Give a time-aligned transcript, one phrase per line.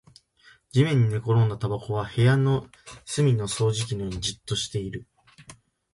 [0.71, 2.65] 地面に寝転んだタバコは部屋の
[3.05, 5.05] 隅の掃除機のようにじっとしている